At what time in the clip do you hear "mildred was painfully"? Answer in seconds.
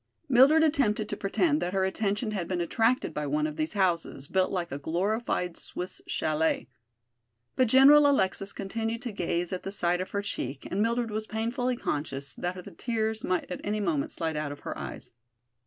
10.81-11.75